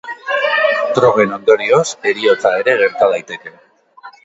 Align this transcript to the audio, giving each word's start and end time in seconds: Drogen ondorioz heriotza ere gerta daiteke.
Drogen 0.99 1.35
ondorioz 1.35 1.85
heriotza 2.09 2.55
ere 2.63 2.77
gerta 2.83 3.13
daiteke. 3.15 3.57